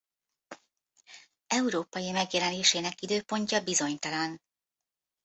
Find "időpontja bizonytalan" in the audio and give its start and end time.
3.01-4.39